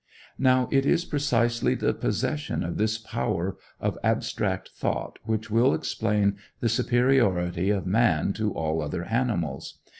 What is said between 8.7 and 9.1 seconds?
other